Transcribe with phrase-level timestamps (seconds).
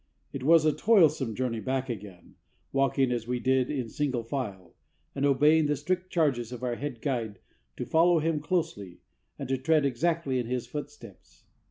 [0.33, 2.33] It was a toilsome journey back again,
[2.71, 4.73] walking as we did in single file,
[5.13, 7.37] and obeying the strict charges of our head guide
[7.77, 9.01] to follow him closely,
[9.37, 11.43] and to tread exactly in his footsteps.